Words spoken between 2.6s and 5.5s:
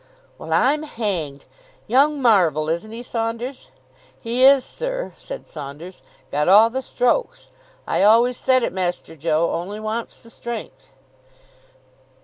isn't he, Saunders?" "He is, sir," said